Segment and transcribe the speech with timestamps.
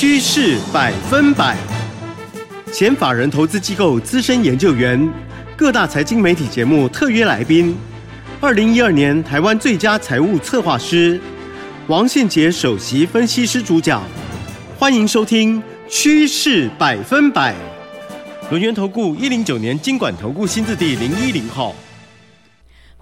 [0.00, 1.54] 趋势百分百，
[2.72, 4.98] 前法人投资机构资深研究员，
[5.54, 7.76] 各大财经媒体节目特约来宾，
[8.40, 11.20] 二零一二年台湾最佳财务策划师，
[11.86, 14.02] 王信杰首席分析师主讲，
[14.78, 17.54] 欢迎收听趋势百分百。
[18.48, 21.76] 轮源投顾一零九年金管投顾新字第零一零号。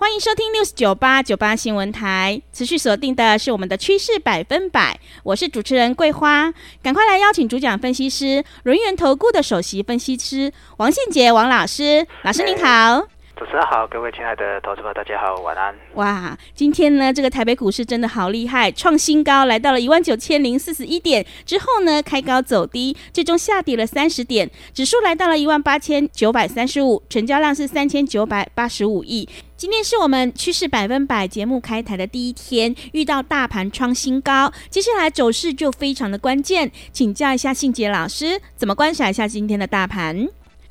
[0.00, 13.08] 欢迎收听六四九八九八新闻台，持续锁定的是我们的趋势百分百，我是主持人桂花，赶快来邀请主讲分析师人源投顾的首席分析师王信杰王老师，老师您好。
[13.38, 15.72] 主持人好，各位亲爱的投资者，大家好，晚安。
[15.94, 29.28] 哇，今天呢，这个台北股市真的好厉害，创新高，来到了一万九千零四十一点之后呢，开高走低，最终下跌了三十点，指数来到了一万八千九百三十五，成交量是三千九百八十五亿。
[29.56, 40.28] 今天是我们趋势百分百节目开台的第一天，遇到大盘创新高，接下来走势就非常的关键，请教一下信杰老师，怎么观察一下今天的大盘？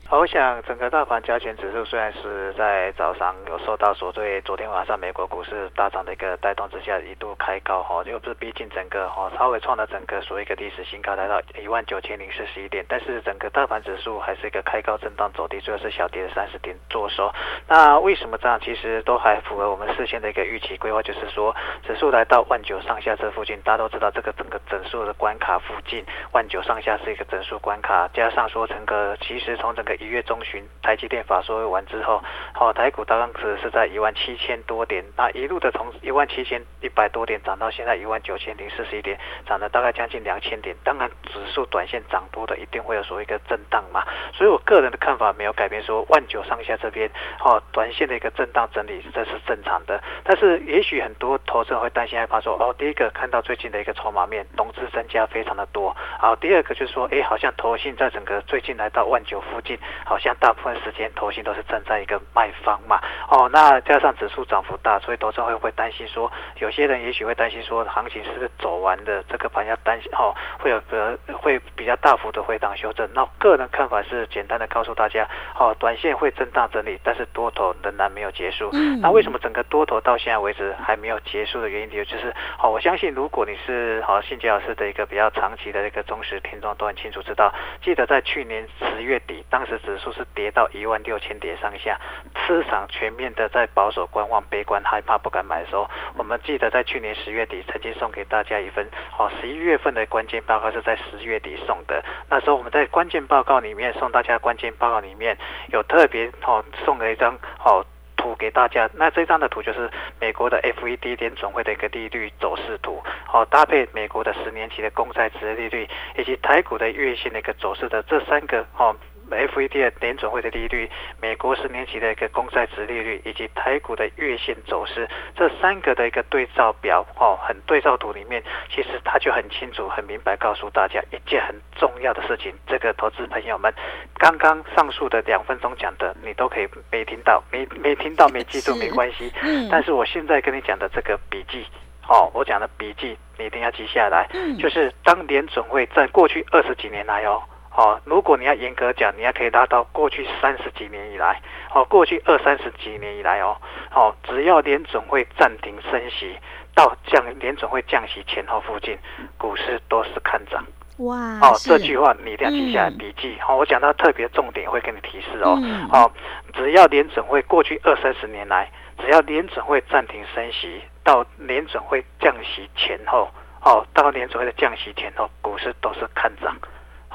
[0.09, 17.29] 好，我想整个大盘加权指数虽然是在早上有受到所对昨天晚上美国股市大涨的一个带动之下，一度开高哈，又不是逼近整个哈，稍微创了整个所谓一个历史新高，来到一万九千零四十一点，但是整个大盘指数还是一个开高震荡走低，最后是小跌了三十点做收。
[17.67, 18.57] 那为什么这样？
[18.61, 21.53] 其实都还符合我们事先的一个预期规划，就是说
[21.85, 32.21] 指数来到万九上下这附近，大家都知道这个整个整数的关卡附近，万九上下是一个整数关卡，加上说整个其实从整个一月中旬台积电法说完之后，
[32.53, 40.75] 好，台股当时是在一万七千多点，那一路的从一万七千一百多点涨到现在一万九千零四十一点，涨了大概将近两千点。
[40.83, 44.03] 当然，指数短线涨多的一定会有所谓一个震荡嘛，
[44.33, 47.09] 所以我个人的看法没有改变，说万九上下这边，
[47.43, 50.01] 哦，短线的一个震荡整理这是正常的。
[50.23, 60.27] 但是也许很多投资人会担心害怕说，哦，第一个看到最近的一个筹码面，融资增加非常的多，好，第二个就是说，哎，好像投信在整个最近来到万九附近，好像。
[60.39, 69.23] 大部分时间，投信都是站在一个卖方嘛，哦，那加上指数涨幅大，所以投资会不会担心说，有些人也许会担心说，行情是不是走完的？
[69.27, 73.09] 这个盘要担心哦，会有个会比较大幅的回档修正。
[73.13, 75.27] 那个人看法是简单的告诉大家，
[75.57, 78.69] 哦，短线会震荡整理，但是多头仍然没有结束。
[79.01, 90.07] 那为什么整个多头到现在为止还没有结束的原因，就是，哦，我相信如果你是好信杰老师的一个比较长期的一个忠实听众，都很清楚知道，记得在去年十月底，当时指数。
[90.17, 91.99] 是跌到一万六千点上下，
[92.47, 98.83] 市场全面的在保守观望、悲观、害怕、不敢买的时候，我们记得在去年十月底曾经送给大家一份
[99.19, 102.03] 哦，十一月份的关键报告是在十月底送的。
[102.31, 105.37] 那时候我们在关键报告里面送大家关键报告里面
[105.67, 107.85] 有特别哦送了一张哦
[108.15, 108.89] 图给大家。
[108.95, 109.87] 那这张的图就是
[110.19, 115.87] 美国的 FED 联总会的一个利率走势图，哦搭配美国的十年期的公债殖利率
[116.17, 118.95] 以及台股的月线的一个走势的这三个哦。
[119.29, 120.89] FED 的联准会的利率、
[121.21, 132.53] 美国十年期的一个公债值利率以及台股的月线走势，这三个的一个对照表哦，很对照图里面，其实它就很清楚、很明白告诉大家一件很重要的事情。
[132.67, 133.73] 这个投资朋友们，
[134.17, 139.31] 刚刚上述的两分钟讲的，你都可以没听到、没没听到、没记住没关系。
[139.69, 141.65] 但是我现在跟你讲的这个笔记
[142.07, 144.27] 哦，我讲的笔记你一定要记下来。
[144.57, 147.41] 就是当联准会在过去二十几年来哦。
[147.77, 151.39] 哦，如果你要严格讲，你还可以拉到过去三十几年以来，
[151.75, 153.55] 哦，过去二三十几年以来哦，
[153.93, 156.35] 哦，只要联总会暂停升息
[156.73, 158.97] 到降联总会降息前后附近，
[159.37, 160.65] 股市都是看涨。
[160.97, 163.37] 哇，哦，这句话你一定要记下来笔记。
[163.39, 165.55] 好、嗯哦，我讲到特别重点会给你提示哦。
[165.61, 166.11] 嗯、哦，
[166.55, 168.67] 只要联准会过去二三十年来，
[168.97, 173.29] 只要联准会暂停升息到联准会降息前后，
[173.63, 176.57] 哦，到联准会的降息前后，股市都是看涨。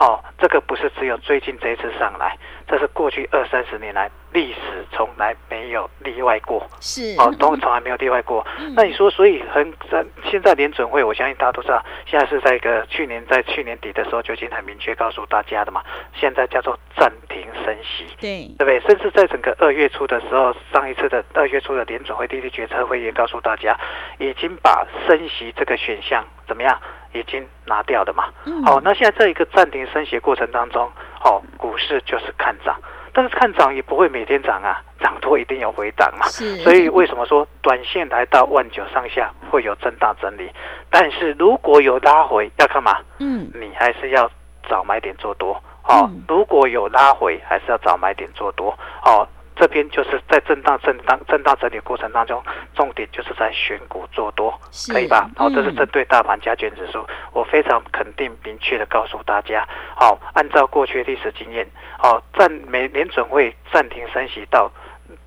[0.02, 2.36] 哦，这个不是只有最近这一次上来，
[2.66, 8.44] 这是过去二三十年来历史从来没有例外过，是哦，都从来没有例外过。
[8.58, 15.80] 嗯、那你说，所以很在现在联准会，我相信大家都知道，现在是在一个去年在去年底的时候就已经很明确告诉大家的嘛，
[16.16, 18.80] 现在叫做暂停升息，对对不对？
[18.80, 23.78] 甚至在整个二月初的时候，上一次的二月初的联准会利率决策会议告诉大家，
[24.18, 26.76] 已经把升息这个选项怎么样？
[27.12, 28.24] 已经拿掉的嘛，
[28.64, 30.90] 好，那现在这一个暂停升息过程当中，
[31.24, 32.78] 哦，股市就是看涨，
[33.12, 36.26] 但是看涨也不会每天涨啊，涨多一定有回档嘛，
[36.62, 40.50] 所以为什么说短线来到万九上下会有震荡整理，
[40.90, 42.98] 但是如果有拉回要干嘛？
[43.18, 44.30] 嗯，你还是要
[44.68, 49.26] 找买点做多，哦，如果有拉回还是要找买点做多，哦。
[49.54, 52.42] 这边就是在震荡、震荡、震荡整理过程当中，
[52.74, 54.58] 重点就是在选股做多，
[54.92, 55.30] 可以吧？
[55.36, 61.66] 好、嗯，这是针对大盘加权指数，我非常肯定、明确的告诉大家，好，按照过去历史经验，
[61.98, 64.70] 好，暂美联准会暂停升息到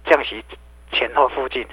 [0.06, 0.44] 降息
[0.92, 1.66] 前后附近，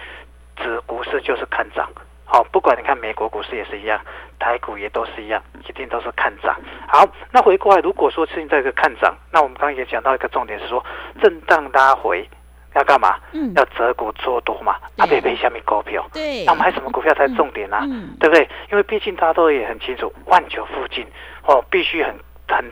[0.56, 1.88] 指股市就是看涨。
[2.24, 4.00] 好，不管你看美国股市也是一样，
[4.38, 6.58] 台股也都是一样，一定都是看涨。
[6.88, 10.82] 好，那回过来，如果说现在是看涨，那我们刚刚也讲到一个重点是说，
[11.20, 12.26] 震荡拉回
[12.74, 13.16] 要干嘛？
[13.32, 14.76] 嗯，要择股做多嘛。
[14.96, 16.06] 啊，别别下面股票。
[16.12, 16.44] 对。
[16.44, 17.76] 那买什么股票才是重点呢？
[17.76, 17.82] 啊？
[17.84, 18.48] 嗯，对不对？
[18.70, 21.06] 因为毕竟大家都也很清楚，万九附近
[21.46, 22.14] 哦，必须很
[22.48, 22.64] 很。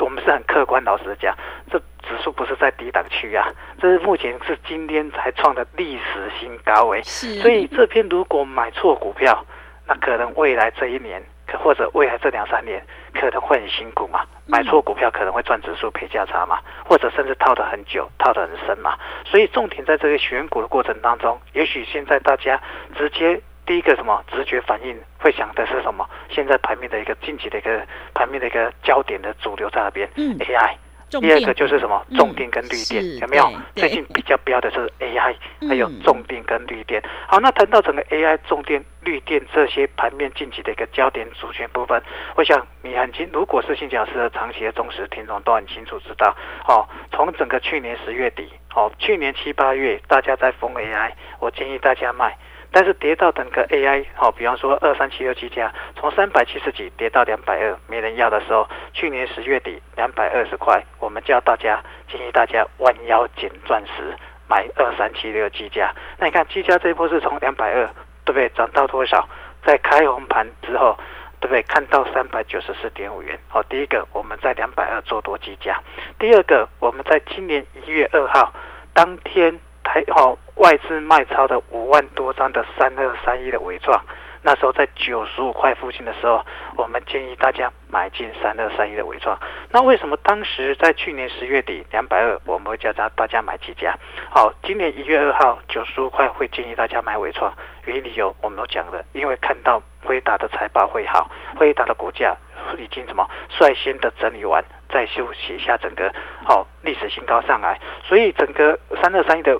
[0.00, 1.36] 我们是很客观老实的讲，
[1.68, 1.76] 这
[2.06, 3.48] 指数不是在低档区啊，
[3.80, 7.02] 这是目前是今天才创的历史新高位。
[7.02, 9.44] 是，所以这边如果买错股票，
[9.88, 12.80] 那可能未来这一年，可或者未来这两三年，
[13.20, 14.24] 可能会很辛苦嘛。
[14.46, 18.96] 买错股票可能会赚指数赔价差嘛，或者甚至套得很久，套得很深嘛。
[19.24, 22.60] 所以重点在这个选股的过程当中，也许现在大家
[22.96, 23.40] 直接。
[23.66, 26.08] 第一个什么直觉反应会想的是什么？
[26.30, 30.74] 现在盘面的一个近期的一个盘面的一个焦点的主流在那边，嗯，AI。
[31.10, 32.04] 第二个就是什么？
[32.16, 33.50] 重电跟绿电、嗯、有没有？
[33.74, 35.34] 最近比较标的是 AI，
[35.66, 37.02] 还有重电跟绿电。
[37.26, 42.02] 好，那谈到整个 AI、重电、绿电这些盘面近期的一个焦点主权部分，
[42.36, 46.36] 我想你很清，如果是新讲师的长期的忠实听众，都很清楚知道。
[46.66, 52.36] 哦，从整个去年十月底，哦，去年七八月大家在封 AI，我建议大家卖。
[52.70, 64.14] 但是跌到整个 AI 好，比方说二三七六七家，从三百七十几跌到两百二，没人要的时候，去年十月底两百二十块，我们叫大家建议大家弯腰捡钻石，
[64.46, 65.94] 买二三七六七家。
[66.18, 67.86] 那你看七家这一波是从两百二，
[68.24, 68.48] 对不对？
[68.50, 69.26] 涨到多少？
[69.64, 70.94] 在开红盘之后，
[71.40, 71.62] 对不对？
[71.62, 73.38] 看到三百九十四点五元。
[73.48, 75.80] 好，第一个我们在两百二做多几家，
[76.18, 78.52] 第二个我们在今年一月二号
[78.92, 79.58] 当天。
[79.88, 83.98] 还好，外资卖超的五万多张的三二三一的尾创，
[84.42, 86.44] 那时候在九十五块附近的时候，
[86.76, 89.38] 我们建议大家买进三二三一的尾创。
[89.70, 93.96] 那为什么当时在去年十月底两百二，我们会叫大大家买几家？
[94.30, 97.50] 好，今年一月二号九十五块会建议大家买尾创，
[97.86, 102.36] 原因理由我们都讲了，因为看到辉达的财报会好，辉达的股价
[102.76, 106.12] 已经什么率先的整理完，再休息一下整个
[106.44, 109.58] 好历史新高上来，所以整个三二三一的。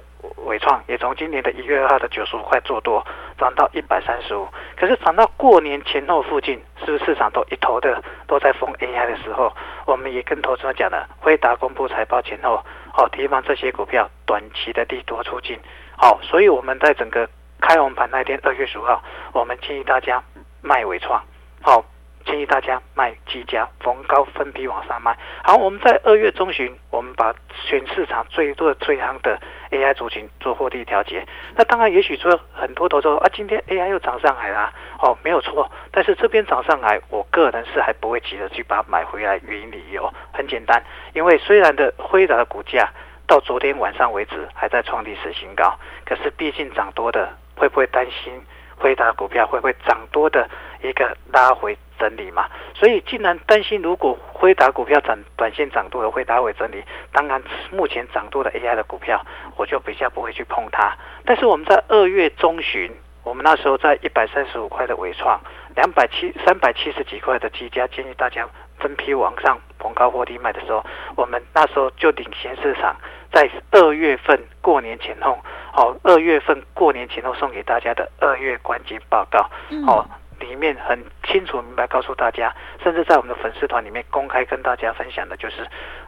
[0.49, 3.07] 纬创也从今年的一月二号的九十五块做多，
[3.39, 4.49] 涨到一百三十五。
[4.77, 9.53] 可是涨到过年前后附近，是不是市场都一头的都在封 AI 的时候？
[9.85, 15.59] 我们也跟投资者讲了，辉达公布财报前后，好提防这些股票短期的利多出尽。
[15.97, 17.29] 好，所以我们在整个
[17.61, 19.03] 开红盘那天，二月十五号，
[19.33, 20.23] 我们建议大家
[20.63, 21.23] 卖纬创。
[21.61, 21.85] 好。
[22.29, 25.17] 建议大家卖几家，逢高分批往上卖。
[25.43, 27.35] 好，我们在二月中旬，我们把
[27.65, 29.41] 全市场最多的最夯的
[29.71, 31.27] AI 族群做获利调节。
[31.57, 34.71] 那当然，也许说很多投资说啊，今天 AI 又涨上来啦，
[35.01, 35.71] 哦，没有错。
[35.91, 39.41] 但是这边涨上来，我个人是还不会急着去把它买回来。
[39.47, 40.85] 原因理由很简单，
[41.15, 42.93] 因为虽然的辉达的股价
[43.27, 45.75] 到昨天晚上为止还在创历史新高，
[46.05, 48.39] 可是毕竟涨多的，会不会担心
[48.77, 50.47] 辉达股票会不会涨多的
[50.83, 51.75] 一个拉回？
[51.99, 59.21] 整理嘛，所以既然担心如果辉达股票涨短线涨多了辉达会整理，当然目前涨多的 AI 的股票，
[59.57, 60.97] 我就比较不会去碰它。
[61.25, 62.91] 但是我们在二月中旬，
[63.25, 65.41] 我们那时候在一百三十五块的伟创，
[65.75, 68.49] 两百七三百七十几块的积家，建议大家
[68.79, 70.85] 分批往上逢高获利卖的时候，
[71.17, 72.97] 我们那时候就领先市场，
[73.33, 75.39] 在二月份过年前后，
[75.73, 79.41] 好，二月份过年前后送给大家的二月关键报告，
[79.87, 80.07] 哦。
[80.41, 85.67] 嗯里面很清楚明白告诉大家，甚至在我们的粉丝团里面公开跟大家分享的，就是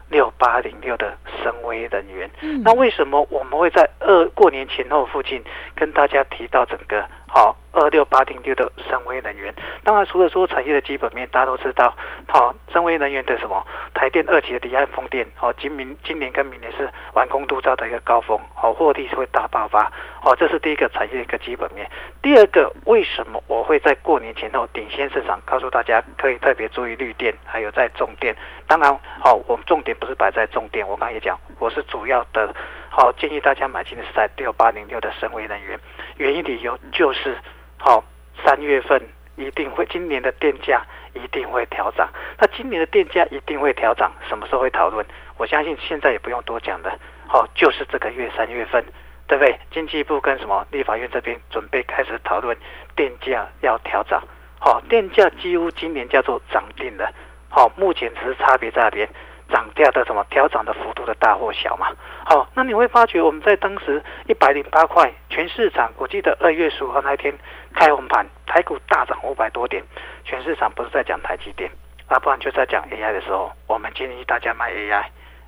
[0.09, 2.29] 六八零六的神威人员。
[2.41, 5.43] 嗯，那为什么我们会在二过年前后附近
[5.75, 7.55] 跟大家提到整个好？
[7.73, 11.95] 二六八零六的神威能源，当然除了说产业的基本面，大家都知道，
[12.27, 19.89] 好，神威能源的什么台电二期的离岸风电，好，今明今年跟明年是完工度照的一个高峰，好，获利是会大爆发，
[20.21, 21.89] 好，这是第一个产业的一个基本面。
[22.21, 28.35] 第二个，为什么我会在过年前后领先市场，告诉大家可以特别注意绿电，还有在重电。
[28.67, 32.53] 当然，好，我们重点不是摆在重电，我刚刚也讲，我是主要的，
[32.89, 35.79] 好，建议大家买进的是在六八零六的神威能源，
[36.17, 37.37] 原因理由就是。
[37.77, 38.03] 好，
[38.45, 39.01] 三月份
[39.35, 42.07] 一定会，今年的电价一定会调涨。
[42.37, 45.03] 那今年的电价一定会调涨，什么时候会讨论？
[45.37, 46.95] 我相信现在也不用多讲的。
[47.27, 48.85] 好，就是这个月三月份，
[49.25, 49.59] 对不对？
[49.71, 52.55] 经济部跟什么立法院这边准备开始讨论
[52.95, 54.21] 电价要调涨。
[54.59, 57.11] 好，电价几乎今年叫做涨定了。
[57.49, 59.09] 好，目前只是差别在那边。
[59.51, 61.87] 涨价的什么调涨的幅度的大或小嘛。
[62.23, 67.33] 好，那你会发觉我们在当时一百零八块，全市场我记得二月十五号那天
[67.75, 69.83] 开红盘，台股大涨五百多点，
[70.23, 71.69] 全市场不是在讲台积电，
[72.07, 75.03] 啊，不然就在讲 AI 的时候，我们建议大家买 AI。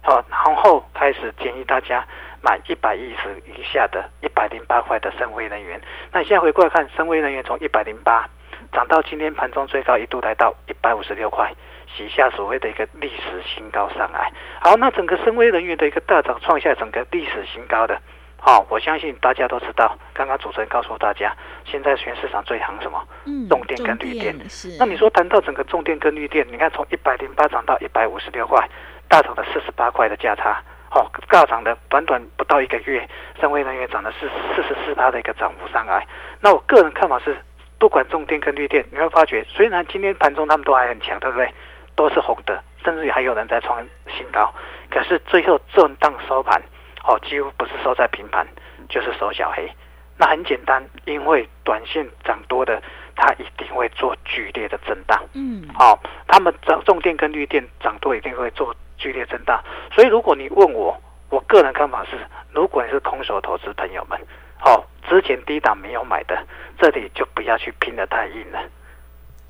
[0.05, 2.05] 好，然后开始建议大家
[2.41, 5.79] 买一百一十以下的一百零八块的深威能源。
[6.11, 8.27] 那你现在回过来看，深威能源从一百零八
[8.73, 11.53] 涨到今天盘中最高一度来到一百五十六块，
[11.95, 14.31] 洗下所谓的一个历史新高上来。
[14.59, 17.99] 好，那整个深威能源的一个大涨，创下整个历史新高的。
[18.37, 21.33] 好，我相信大家都知道，刚刚主持人告诉大家，
[21.63, 23.01] 现在全市场最行什么？
[23.25, 24.35] 嗯，重电跟绿电。
[24.49, 24.75] 是。
[24.77, 28.67] 那你说谈到整个重电跟绿电，你看从一百零八涨到一百五十六块。
[29.09, 30.59] 大涨了四十八块的价差，
[30.89, 33.07] 好，大涨的短短不到一个月，
[33.39, 36.03] 深威能源涨的是四十四趴的一个涨幅上来。
[36.39, 37.37] 那我个人看法是，
[37.77, 41.47] 不管重电跟绿电，你会发觉，虽然今天盘中他们都还很强，对不对？
[41.95, 43.85] 都是红的，甚至于还有人在创
[44.15, 44.53] 新高。
[44.89, 46.61] 可是最后震荡收盘，
[47.03, 48.47] 哦，几乎不是收在平盘，
[48.89, 49.69] 就是收小黑。
[50.17, 52.81] 那很简单，因为短线涨多的，
[53.15, 55.21] 它一定会做剧烈的震荡。
[55.33, 58.75] 嗯，好，他们涨重电跟绿电涨多，一定会做。
[58.95, 60.95] 剧烈震荡，所以如果你问我，
[61.29, 62.11] 我个人看法是，
[62.53, 64.17] 如果你是空手投资朋友们，
[64.57, 66.41] 好、哦，之前低档没有买的，
[66.79, 68.65] 这里就不要去拼得太硬了，好、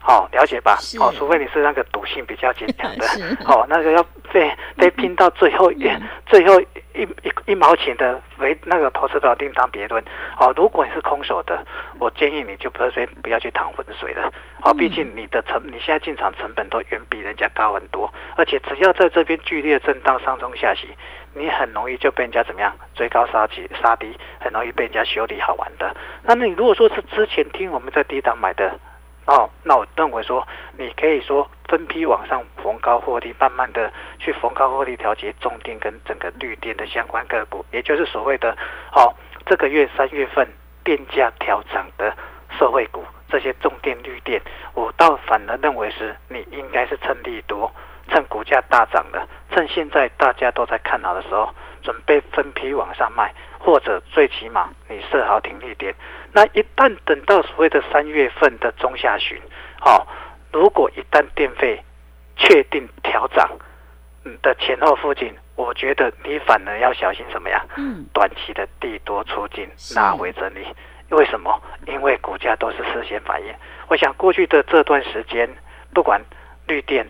[0.07, 0.77] 哦，了解吧？
[1.00, 3.05] 哦，除非你是那个赌性比较坚强的，
[3.48, 6.62] 哦，那个要被被拼到最后一、嗯、 最后。
[6.95, 10.00] 一一一毛钱的为那个投资的另当别论
[10.39, 10.53] 哦。
[10.55, 11.65] 如果你是空手的，
[11.98, 12.89] 我建议你就不要
[13.24, 14.31] 不要去趟浑水了
[14.62, 14.72] 哦。
[14.72, 20.88] 毕竟你的成你现在进场成本都远比人家高很多，而且只要在这边剧烈震荡上中下洗，
[21.33, 25.95] 你很容易就被人家怎么样追高杀起杀低，很容易被人家修理好玩的。
[26.22, 28.72] 那你如果说是之前听我们在低档买的。
[29.25, 30.45] 哦，那我认为说，
[30.77, 38.51] 你可以说分批往上逢高获利，慢慢的去逢高获利调节重电跟整个绿电的相关个股，也就是所谓的
[38.93, 39.13] 哦，
[39.45, 40.47] 这个月三月份
[40.83, 42.13] 电价调涨的
[42.59, 44.41] 社会股，这些重电绿电，
[44.73, 47.71] 我倒反而认为是你应该是趁利多，
[48.09, 51.49] 趁股价大涨的，趁现在大家都在看好的时候，
[51.81, 53.33] 准备分批往上卖。
[53.63, 55.96] 或者最起码你设好停利点，
[56.34, 59.39] 那一旦等到所谓的三月份的中下旬，
[59.79, 60.08] 好、哦，
[60.51, 61.82] 如果一旦电费
[62.36, 63.50] 确定调涨
[64.41, 67.63] 的前后附近，我觉得你反而要小心什么呀？
[67.77, 69.65] 嗯，短期的利多出尽，
[69.96, 70.67] 拉回整理。
[71.10, 71.62] 为什么？
[71.88, 73.48] 因为股价都是事先反应。
[73.88, 75.50] 我想过去的这段时间，
[75.93, 76.22] 不管
[76.67, 77.08] 绿电、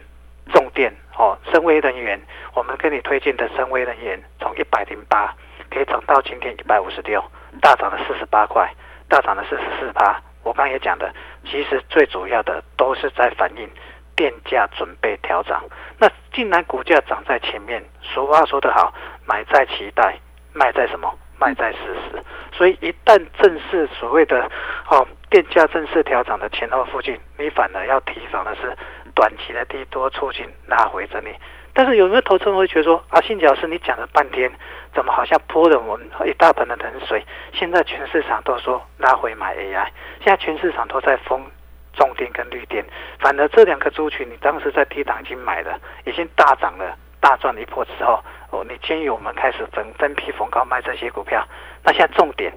[0.51, 2.21] 重电、哦，深威能源，
[2.53, 5.33] 我们跟你推荐的深威能源，从一百零八。
[5.73, 7.23] 可以涨到今天一百五十六，
[7.59, 8.71] 大涨了四十八块，
[9.09, 10.21] 大涨了四十四趴。
[10.43, 11.11] 我刚也讲的，
[11.45, 13.67] 其实最主要的都是在反映
[14.15, 15.63] 电价准备调涨。
[15.97, 18.93] 那既然股价涨在前面，俗话说得好，
[19.25, 20.19] 买在期待，
[20.53, 21.11] 卖在什么？
[21.39, 21.79] 卖在事
[22.11, 22.23] 实。
[22.51, 24.49] 所以一旦正式所谓的
[24.89, 28.77] 哦，电价正式调涨的前后附近，你反而要提防的是
[29.15, 31.33] 短期的利多出尽，拉回整理。
[31.73, 34.51] 但是有没有投资人会觉得说啊，信杰老师你讲了半天，
[34.93, 37.25] 怎么好像泼了我们一大盆的冷水？
[37.51, 39.87] 现在全市场都说拉回买 AI，
[40.19, 41.43] 现在全市场都在封
[41.93, 42.85] 重电跟绿电，
[43.19, 51.43] 反而这两个族群你当时在低档已经买了，已经大涨了，大赚了一波之后，哦，你建议我们开始分分批逢高卖这些股票。
[51.83, 52.53] 那现在重点，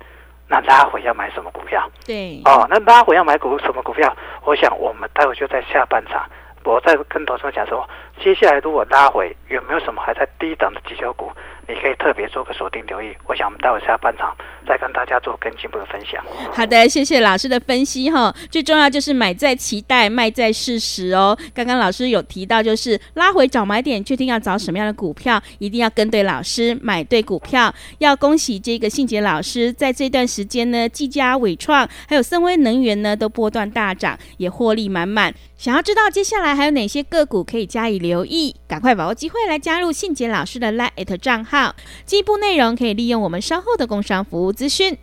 [0.46, 1.90] 那拉回要买什么股票？
[2.04, 4.14] 对，哦，那拉回要买股什么股票？
[4.44, 6.28] 我想我们待会就在下半场。
[6.66, 11.30] 我在跟同事讲说，接下来如果拉回，有没有什么还在低档的绩效股？
[11.68, 13.14] 你可以特别做个锁定留意。
[13.26, 14.34] 我想我们待会下半场
[14.66, 16.24] 再跟大家做更进一步的分享。
[16.52, 18.34] 好的，谢谢老师的分析哈。
[18.50, 21.36] 最重要就是买在期待，卖在事实哦。
[21.52, 27.74] 刚刚老师有提到，就是拉回找买点，确定要找什么样的股票，一定要跟对老师，买对股票。
[27.98, 35.34] 要恭喜这个信杰老师，在这段时间呢，技嘉、伟创还有森威能源呢，都波段大涨，也获利满满。
[35.56, 41.55] 想要知道接下来还有哪些个股可以加以留意，赶快把握机会来加入信杰老师的 LINE@ 账号。
[42.04, 44.96] 进一步内容可以利用我们稍后的工商服务资讯。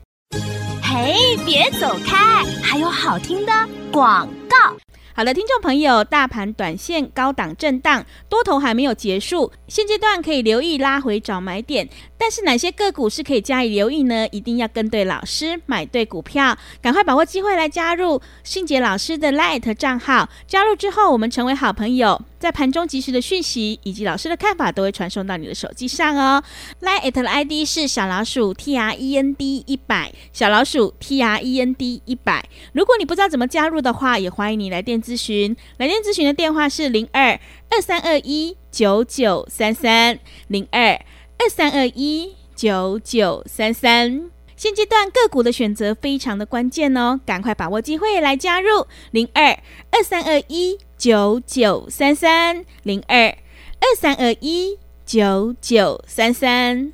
[0.81, 3.51] 嘿，别走开，还有好听的
[3.91, 4.75] 广告。
[5.15, 11.87] 好的，听众朋友，大盘短线高档震荡，多头还没有结束，现阶段可以留意拉回找买点。
[12.17, 14.27] 但是哪些个股是可以加以留意呢？
[14.31, 20.27] 一定要跟对老师，买对股票，赶快把握机会来加入信杰老师的 LINE 账号。
[20.47, 22.19] 加入之后，我们成为好朋友。
[22.39, 26.43] 在盘中及时的讯息以及老师的看法都会传送到你的手机上哦。
[26.81, 32.43] LINE@ 的 ID 是小老鼠 T R E N D 一百，小老鼠 T R E N D 一百。
[32.73, 35.55] 如果你不知道怎么加入的话，也欢迎你来电咨询。
[35.77, 40.17] 来电咨询的电话是零二二三二一九九三三
[40.47, 40.93] 零二
[41.37, 44.31] 二三二一九九三三。
[44.55, 49.59] 现阶段个股的选择非常的关键哦，赶快把握机会来加入零二
[49.91, 56.93] 二三二一九九三三零二二三二一九九三三。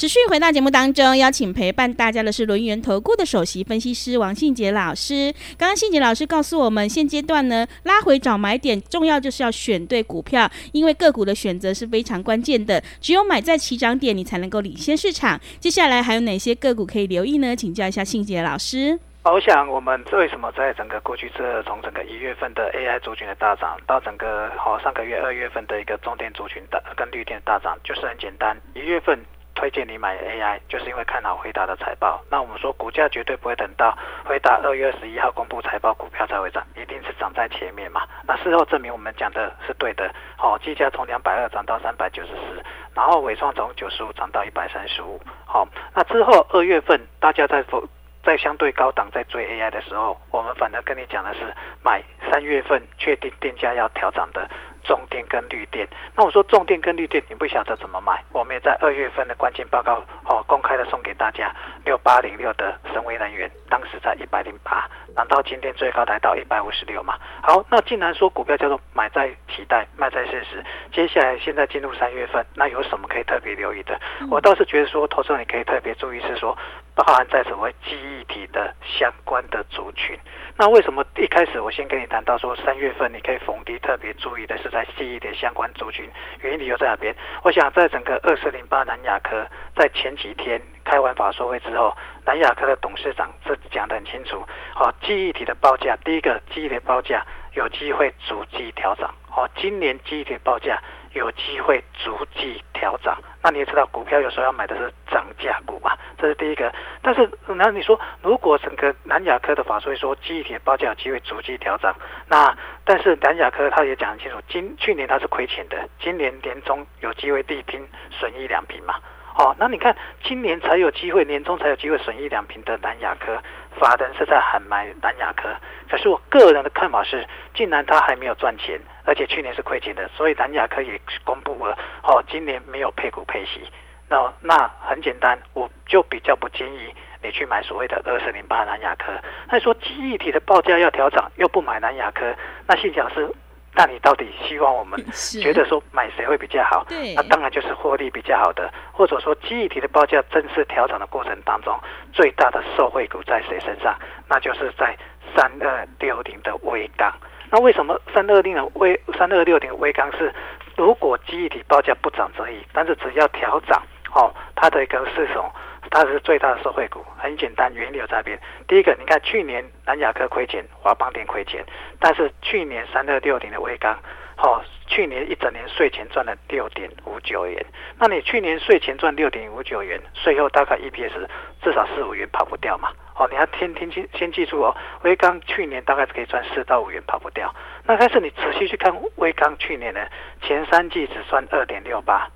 [0.00, 5.30] 持续回到节目当中，邀请陪伴大家的是轮源投顾的首席分析师王信杰老师。
[5.58, 12.82] 刚刚信杰老师告诉我们，现阶段呢拉回找买点，重要就是要选对股票，因为个股的选择是非常关键的。
[12.98, 15.38] 只有买在起涨点，你才能够领先市场。
[15.58, 17.54] 接下来还有哪些个股可以留意呢？
[17.54, 18.98] 请教一下信杰老师。
[19.24, 29.20] 我想，我们为什么在整个过去这从整个一月份的 AI 族群的大涨，到整个好上个月二月份的一个重电族群的跟绿电大涨，就是很简单，一月份。
[29.60, 32.18] 推荐你买 AI，就是因为看好辉达的财报。
[32.30, 38.08] 那我们说股价绝对不会等到辉达二月二十一号公布财报，股票才会涨，一定是涨在前面嘛。
[38.26, 40.10] 那事后证明我们讲的是对的。
[40.38, 42.64] 好，技嘉从两百二涨到三百九十四，
[42.94, 45.20] 然后尾创从九十五涨到一百三十五。
[45.44, 47.86] 好，那之后二月份大家在否
[48.24, 51.40] 在相对高档在追 AI 的时候，我们反而跟你讲的是
[51.84, 54.48] 买三月份确定电价要调涨的。
[54.84, 58.22] 重电跟绿电，那我说重电跟绿电，你不晓得怎么买？
[58.32, 67.18] 我们也在二月份的关键报告哦，公开的送给大家，六八零六的神威能源，当时在一百零八，然后今天最高来到一百五十六嘛。
[67.42, 73.98] 好，那既然说股票叫做买在期待，卖在现实，接下来现在进入三月份，那有什么可以特别留意的？
[74.30, 76.56] 我倒是觉得说，投资人你可以特别注意是说，
[77.00, 80.18] 包含在所谓记忆体的相关的族群。
[80.54, 86.06] 那为什么一开始我先跟你谈到说三月份你可以逢低特别注意的是在记忆点相关族群，
[86.42, 87.16] 原因理由在哪边？
[87.42, 94.44] 我想在整个二四零八南亚科在前几天开完法说会之后，南亚科的董事长是讲得很清楚，
[94.76, 100.78] 哦，记忆体的报价，第一个记忆体报价有机会逐季调涨，哦，今年记忆体报价。
[101.12, 106.72] 有机会逐季调涨，那你也知道，股票有时候要买的是涨价股嘛，这是第一个。
[107.00, 111.92] 但是，那你说，如果整个南亚科的法说说记忆体报价有机会逐季调整，
[112.28, 112.54] 那
[112.84, 117.80] 但是南亚科他也讲清楚，今去年他是亏钱的，今年年终有机会地拼
[118.10, 118.96] 损益两平嘛。
[119.36, 123.40] 哦，那你看今年才有机会，年终才有机会损一两平的南亚科，
[123.78, 125.48] 法人是在喊买南亚科。
[125.88, 133.62] 可是我个人的看法是，既然他还没有赚钱，而且去年是亏钱的，所以南亚科也公布了，哦，今年没有配股配息。
[134.08, 139.12] 那那很简单，我就比较不建议你去买所谓的二四零八南亚科。
[139.48, 142.34] 那说记忆体的报价要调涨，又不买南亚科，
[142.66, 143.32] 那信讲是。
[143.80, 145.02] 那你到底希望我们
[145.40, 146.84] 觉得说买谁会比较好？
[146.86, 151.74] 对，那当然就是获利比较好的，或者说记忆体的报价正式调整的过程当中，
[152.12, 153.98] 最大的受惠股在谁身上？
[154.28, 154.94] 那就是在
[155.34, 157.10] 三二六零的威刚。
[157.50, 160.30] 那为什么三二六零的威三二六零威刚是
[160.76, 163.82] 如果记忆体报价不涨则已，但是只要调涨
[164.14, 165.50] 哦，它的一个是什么？
[165.90, 168.38] 它是最大的受惠股，很简单，原理有在变。
[168.68, 171.64] 第一个，你看去年南亚科亏钱，华邦电亏钱，
[171.98, 173.98] 但是去年三二六零的威刚，
[174.38, 177.66] 哦，去年一整年税前赚了六点五九元。
[177.98, 181.26] 那你去年税前赚六点五九元，税后大概 EPS
[181.60, 182.90] 至少四五元跑不掉嘛？
[183.16, 187.52] 哦，你要听听清，先记住哦，威刚去年大概可以赚四到五元跑不掉。
[187.84, 190.06] 那但是你仔细去看威刚去年呢，
[190.40, 192.30] 前三季只赚二点六八，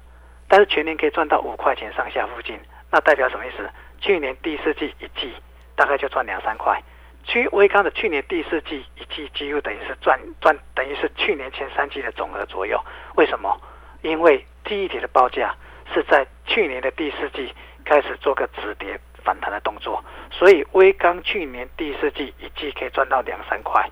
[0.49, 2.59] 但是全年可以赚到五块钱上下附近。
[2.95, 3.69] 那代表什么意思？
[3.99, 5.35] 去年第四季一季
[5.75, 6.81] 大概就赚两三块，
[7.25, 12.81] 去威康的去年第四季一季几乎等于是赚赚，等于是去年前三季的总额左右。
[13.17, 13.61] 为什么？
[14.03, 15.53] 因为记忆体的报价
[15.93, 17.53] 是在去年的第四季
[17.85, 23.85] 开始做个止跌反弹的动作，所以威刚去年第四季一季可以赚到两三块，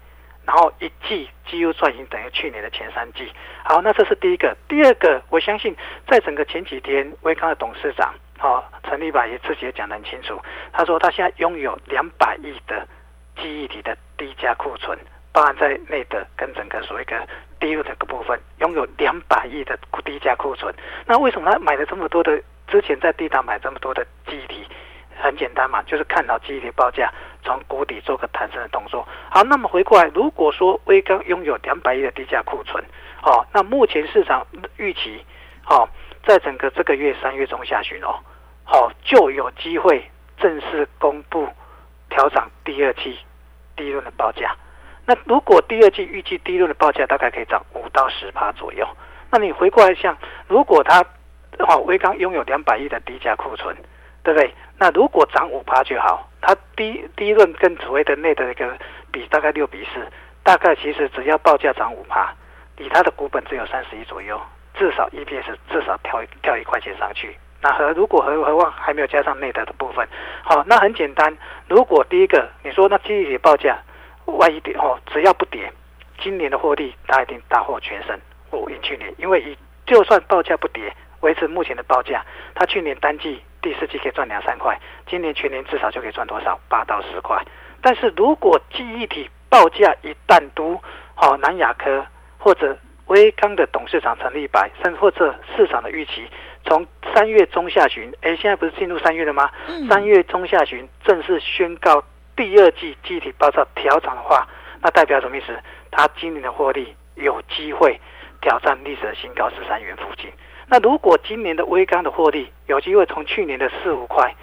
[0.47, 3.33] 然后一季几乎赚已经等于去年的前三季。
[3.65, 4.57] 好，那这是第一个。
[4.69, 5.75] 第二个，我相信
[6.07, 8.15] 在整个前几天，威刚的董事长。
[8.41, 10.41] 哦，陈立白也自己也讲得很清楚。
[10.73, 12.87] 他说他现在拥有两百亿的
[13.37, 14.99] 记忆体的低价库存，
[15.33, 17.27] 包含在内的跟整个所谓的
[17.61, 20.75] 低入的个部分，拥有两百亿的低价库存。
[21.07, 22.43] 那为什么他买了这么多的？
[22.69, 24.67] 之前在地档买这么多的记忆体，
[25.21, 27.13] 很简单嘛，就是看到记忆体报价
[27.45, 29.07] 从谷底做个弹升的动作。
[29.29, 32.83] 好，那么回过来，如果说威刚拥有两百亿的低价库存，
[33.23, 34.47] 哦，那目前市场
[34.79, 35.23] 预期，
[35.69, 35.87] 哦，
[36.25, 38.19] 在整个这个月三月中下旬哦。
[38.73, 40.03] 好，就有机会
[40.39, 41.47] 正式公布
[42.09, 43.19] 调涨第二季
[43.77, 44.57] 第一轮的报价。
[45.05, 48.89] 那如果第二季预计第一轮的报价大概可以涨五到十趴左右，
[49.31, 50.17] 那你回过来想，
[50.49, 51.05] 如果它
[51.59, 53.77] 哦威刚拥有两百亿的低价库存，
[54.23, 54.55] 对不对？
[54.79, 58.75] 那如果涨五趴就好，它第第一轮跟所谓的内的一个
[59.11, 60.01] 比大概六比四，
[60.43, 62.35] 大概其实只要报价涨五趴，
[62.79, 64.41] 以它的股本只有三十亿左右，
[64.75, 67.37] 至少 EPS 至少跳跳一块钱上去。
[67.63, 70.07] 那和如果何何况还没有加上内的的部分，
[70.43, 71.35] 好，那很简单，
[71.69, 73.79] 如果第一个你说那记忆体报价
[74.25, 75.73] 万一跌哦，只要不跌，
[76.19, 78.19] 今年的获利它一定大获全胜，
[78.51, 87.41] 不赢去年，因为以就算报价不跌，维持目前的报价，它去年单季第四季可以赚两三块，今年全年至少就可以赚多少八到十块。
[87.81, 90.81] 但是如果记忆体报价一旦都
[91.15, 92.05] 好，南亚科
[92.39, 96.27] 或者威刚的董事长陈立白，甚或者市场的预期。
[96.65, 99.51] 从三月中下旬，哎，现在不是进入三月了吗？
[99.89, 102.03] 三月中下旬正式宣告
[102.37, 104.47] 第二季记忆体报价调涨的话，
[104.81, 105.59] 那代表什么意思？
[105.91, 108.01] 它今年的获利有机会
[108.41, 110.31] 挑战历史的新高十三元附近。
[110.67, 114.35] 那如果今年的微刚的获利有机会从去年的四五块，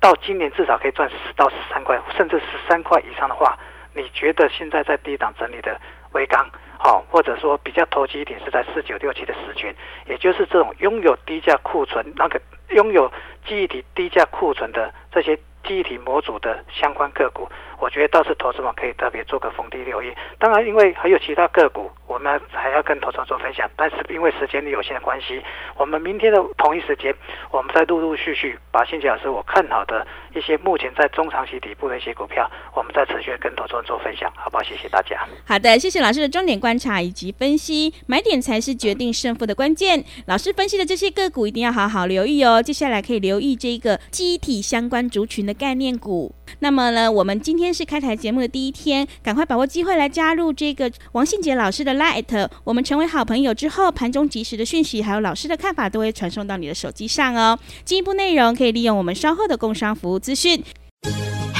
[0.00, 3.58] 到今年至少可以赚十到十三块，甚至十三块以上的话，
[3.92, 5.78] 你觉得现在在低档整理的
[6.12, 6.48] 微刚？
[6.86, 9.74] 好，或者说比较投机一点是在四九六七的十群，
[10.06, 12.38] 也就是这种拥有低价库存，那个
[12.76, 13.10] 拥有
[13.46, 15.34] 记忆体低价库存的这些
[15.66, 17.48] 记忆体模组的相关个股，
[17.80, 20.12] 我觉得倒是投资者可以特别做个逢低留意。
[20.38, 25.42] 当然，因为还有其他个股，我们还要跟投资者做分享，但是因为时间的有限关系，
[25.76, 27.14] 我们明天的同一时间，
[27.50, 34.62] 我们再陆陆续续把信杰老师我看好的一些目前在中长期底部的一些股票，我们再持续跟投资者做分享，好不好？
[34.62, 35.18] 谢谢大家。
[35.46, 40.02] 好的，谢谢老师的重点观察以及分析，买点才是决定胜负的关键。
[40.26, 42.62] 老师分析的这些个股一定要好好留意哦。
[42.62, 46.34] 接下来可以留意这个机体相关族群的概念股。
[46.60, 52.48] 那么呢，我们今天是开台节目的第一天，赶快把握机会来加入这个王信杰老师的 Light，。
[52.64, 57.58] 我们成为好朋友之后，盘中及时的讯息还有老师的看法都会传送到你的手机上哦。
[57.84, 60.62] 进一步内容可以利用我们稍后的工商服务资讯。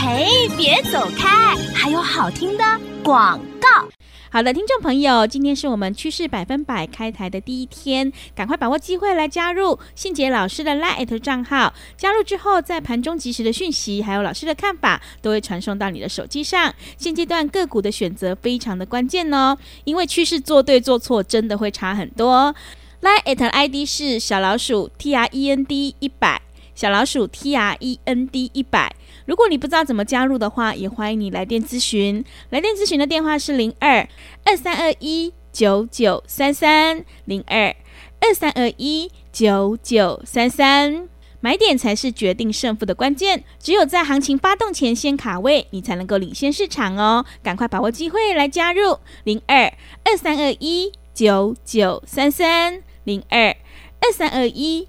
[0.07, 2.65] 嘿，别走开，还有好听的
[3.03, 3.89] 广告。
[4.31, 11.73] 好的，听众朋友，今天是我们趋势百分百开台的第一天，赶快把握机会来加入信杰老师的 LINE@ 账号。
[11.97, 16.75] 加入之后，在盘中及时的讯息，还有老师的看法，都会传送到你的手机上。
[16.99, 22.55] 现阶段个股的选择非常的关键哦，因为趋势做对做错真的会差很多。
[23.01, 26.43] LINE@ ID 是小老鼠 T R E N D 一百，
[26.75, 28.95] 小老鼠 T R E N D 一百。
[29.27, 32.25] 如果你不知道怎么加入的话，也欢迎你来电咨询。
[32.51, 34.09] 来电咨询的电话是零二
[34.45, 37.75] 二三二一九九三三零二
[38.21, 41.09] 二三二一九九三三。
[41.41, 47.27] 买点才是决定胜负的关键，只有在行情发动前先卡位，你才能够领先市场哦。
[47.43, 49.71] 赶快把握机会来加入零二
[50.05, 53.55] 二三二一九九三三零二
[54.01, 54.89] 二三二一